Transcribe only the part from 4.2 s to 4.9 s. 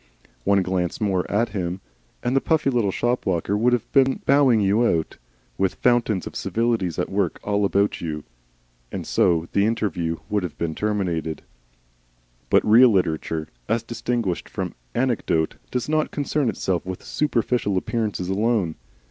bowing you